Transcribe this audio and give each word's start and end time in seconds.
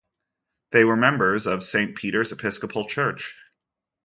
They 0.71 0.83
were 0.83 0.95
members 0.95 1.45
of 1.45 1.63
Saint 1.63 1.95
Peter's 1.95 2.31
Episcopal 2.31 2.85
Church. 2.87 3.35